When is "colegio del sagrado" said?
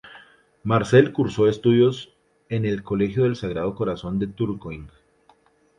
2.81-3.75